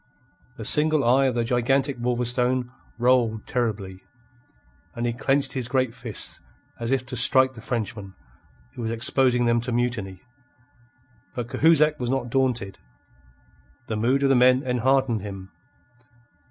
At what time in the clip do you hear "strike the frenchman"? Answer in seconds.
7.15-8.15